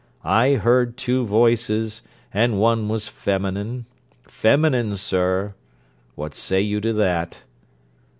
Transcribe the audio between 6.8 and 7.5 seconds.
to that?'